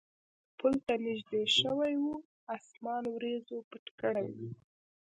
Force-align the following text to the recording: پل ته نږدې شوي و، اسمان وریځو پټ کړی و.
پل 0.57 0.73
ته 0.85 0.93
نږدې 1.05 1.43
شوي 1.59 1.93
و، 2.01 2.05
اسمان 2.55 3.03
وریځو 3.13 3.57
پټ 3.69 3.85
کړی 3.99 4.27
و. 4.35 4.37